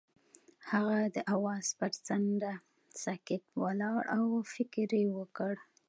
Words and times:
هغه 0.71 0.97
د 1.15 1.17
اواز 1.33 1.65
پر 1.79 1.91
څنډه 2.05 2.53
ساکت 3.03 3.43
ولاړ 3.61 4.01
او 4.15 4.25
فکر 4.53 4.89
وکړ. 5.17 5.53